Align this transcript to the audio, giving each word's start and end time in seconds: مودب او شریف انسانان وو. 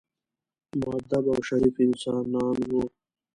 مودب 0.79 1.25
او 1.31 1.37
شریف 1.47 1.75
انسانان 1.87 2.57
وو. 2.69 2.83